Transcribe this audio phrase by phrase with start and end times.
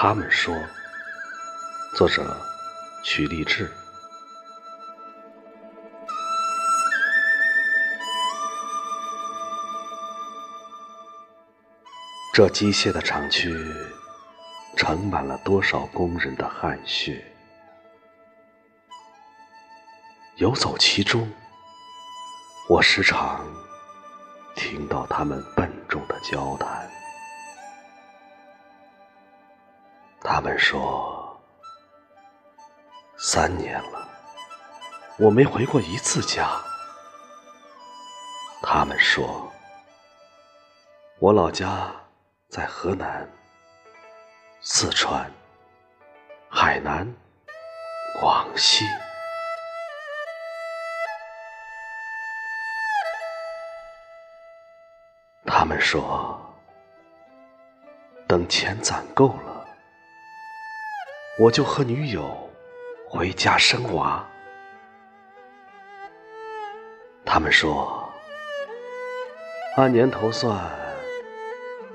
[0.00, 0.54] 他们说，
[1.96, 2.24] 作者
[3.02, 3.68] 曲立志。
[12.32, 13.52] 这机械的厂区，
[14.76, 17.20] 盛满了多少工人的汗血。
[20.36, 21.28] 游走其中，
[22.68, 23.44] 我时常
[24.54, 26.88] 听到他们笨重的交谈。
[30.30, 31.40] 他们说
[33.16, 34.06] ：“三年了，
[35.18, 36.50] 我没回过一次家。”
[38.60, 39.50] 他们说
[41.18, 41.90] ：“我老家
[42.50, 43.26] 在河南、
[44.60, 45.32] 四川、
[46.50, 47.10] 海南、
[48.20, 48.84] 广西。”
[55.46, 56.38] 他们说
[58.28, 59.47] ：“等钱攒够了，
[61.38, 62.50] 我就和女友
[63.08, 64.26] 回家生娃。”
[67.24, 68.12] 他们说
[69.76, 70.68] ：“按年头算，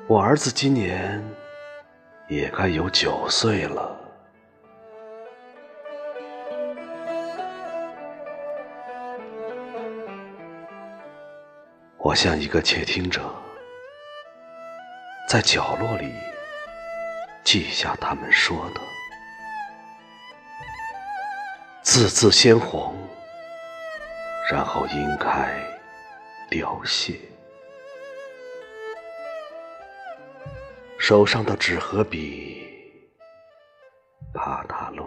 [0.08, 1.22] 我儿子今年
[2.30, 4.00] 也该有九岁了。”
[11.98, 13.22] 我像一个窃听者，
[15.28, 16.14] 在角落里
[17.44, 18.82] 记下他们说的，
[21.94, 22.92] 字字鲜红，
[24.52, 25.64] 然后应开
[26.50, 27.20] 凋谢，
[30.98, 32.68] 手上的纸和笔
[34.34, 35.03] 怕它落